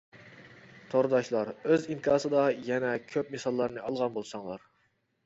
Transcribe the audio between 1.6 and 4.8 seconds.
ئۆز ئىنكاسىدا يەنە كۆپ مىساللارنى ئالغان بولساڭلار.